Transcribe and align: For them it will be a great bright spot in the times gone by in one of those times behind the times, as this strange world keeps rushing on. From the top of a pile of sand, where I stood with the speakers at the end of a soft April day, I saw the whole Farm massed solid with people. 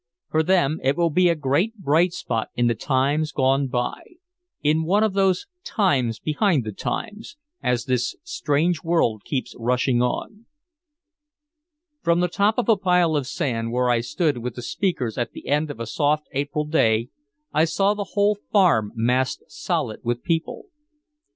For 0.31 0.41
them 0.41 0.79
it 0.81 0.97
will 0.97 1.11
be 1.11 1.29
a 1.29 1.35
great 1.35 1.77
bright 1.77 2.11
spot 2.11 2.49
in 2.55 2.65
the 2.65 2.73
times 2.73 3.31
gone 3.31 3.67
by 3.67 4.01
in 4.63 4.83
one 4.83 5.03
of 5.03 5.13
those 5.13 5.45
times 5.63 6.17
behind 6.17 6.63
the 6.63 6.71
times, 6.71 7.37
as 7.61 7.85
this 7.85 8.15
strange 8.23 8.81
world 8.81 9.21
keeps 9.23 9.53
rushing 9.59 10.01
on. 10.01 10.47
From 12.01 12.19
the 12.19 12.27
top 12.27 12.57
of 12.57 12.67
a 12.67 12.77
pile 12.77 13.15
of 13.15 13.27
sand, 13.27 13.71
where 13.71 13.91
I 13.91 14.01
stood 14.01 14.39
with 14.39 14.55
the 14.55 14.63
speakers 14.63 15.19
at 15.19 15.33
the 15.33 15.47
end 15.47 15.69
of 15.69 15.79
a 15.79 15.85
soft 15.85 16.27
April 16.31 16.65
day, 16.65 17.09
I 17.53 17.65
saw 17.65 17.93
the 17.93 18.13
whole 18.15 18.39
Farm 18.51 18.91
massed 18.95 19.43
solid 19.49 19.99
with 20.03 20.23
people. 20.23 20.63